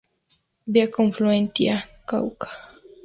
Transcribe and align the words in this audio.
Vía 0.65 0.89
"Confluentia"-"Cauca". 0.89 2.49